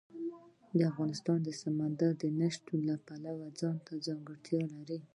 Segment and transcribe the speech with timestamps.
[0.91, 4.99] افغانستان د سمندر نه شتون د پلوه ځانته ځانګړتیا لري.